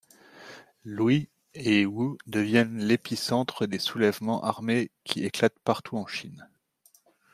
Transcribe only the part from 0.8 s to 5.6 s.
Lui et Wu deviennent l'épicentre des soulèvements armés qui éclatent